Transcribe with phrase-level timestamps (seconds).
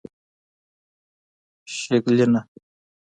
[1.77, 2.41] شګلینه